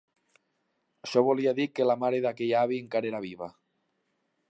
[1.09, 3.55] Això volia dir que la mare d'aquell avi encara era viva.